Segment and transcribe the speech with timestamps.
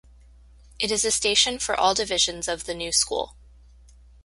[0.79, 3.35] It is a station for all divisions of The New School.